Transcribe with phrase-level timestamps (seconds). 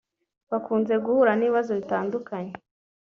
[0.51, 2.53] bakunze guhura n’ibibazo bitandukanye